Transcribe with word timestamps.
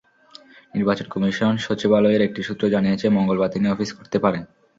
নির্বাচন 0.75 1.07
কমিশন 1.09 1.53
সচিবালয়ের 1.57 2.25
একটি 2.27 2.41
সূত্র 2.43 2.63
জানিয়েছে, 2.69 3.05
মঙ্গলবার 3.09 3.53
তিনি 3.53 3.65
অফিস 3.69 3.89
করতে 3.97 4.17
পারেন। 4.23 4.43